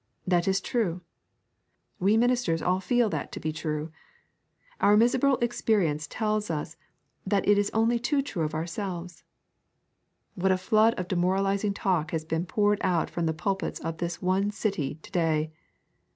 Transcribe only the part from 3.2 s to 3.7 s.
to be